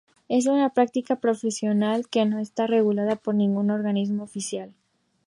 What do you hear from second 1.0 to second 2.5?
profesional que no